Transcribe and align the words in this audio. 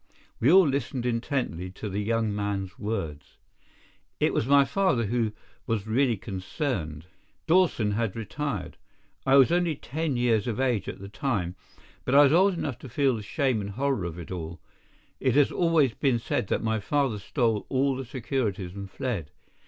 We 0.39 0.51
all 0.51 0.67
listened 0.67 1.05
intently 1.05 1.69
to 1.73 1.87
the 1.87 2.01
young 2.01 2.33
man's 2.33 2.79
words. 2.79 3.37
"It 4.19 4.33
was 4.33 4.47
my 4.47 4.65
father 4.65 5.05
who 5.05 5.31
was 5.67 5.85
really 5.85 6.17
concerned. 6.17 7.05
Dawson 7.45 7.91
had 7.91 8.15
retired. 8.15 8.77
I 9.27 9.35
was 9.35 9.51
only 9.51 9.75
ten 9.75 10.17
years 10.17 10.47
of 10.47 10.59
age 10.59 10.89
at 10.89 10.97
the 10.97 11.07
time, 11.07 11.55
but 12.03 12.15
I 12.15 12.23
was 12.23 12.33
old 12.33 12.55
enough 12.55 12.79
to 12.79 12.89
feel 12.89 13.15
the 13.15 13.21
shame 13.21 13.61
and 13.61 13.69
horror 13.69 14.05
of 14.05 14.17
it 14.17 14.31
all. 14.31 14.59
It 15.19 15.35
has 15.35 15.51
always 15.51 15.93
been 15.93 16.17
said 16.17 16.47
that 16.47 16.63
my 16.63 16.79
father 16.79 17.19
stole 17.19 17.67
all 17.69 17.95
the 17.95 18.03
securities 18.03 18.73
and 18.73 18.89
fled. 18.89 19.29